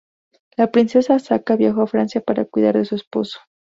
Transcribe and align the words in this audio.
La 0.57 0.71
princesa 0.71 1.13
Asaka 1.13 1.55
viajó 1.55 1.83
a 1.83 1.87
Francia 1.87 2.21
para 2.21 2.45
cuidar 2.45 2.75
de 2.75 2.85
su 2.85 2.95
esposo. 2.95 3.37